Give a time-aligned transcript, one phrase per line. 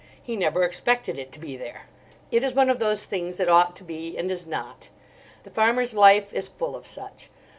[0.19, 1.83] He never expected it to be there.
[2.31, 4.89] It is one of those things that ought to be, and is not.
[5.43, 7.29] The farmer's life is full of such.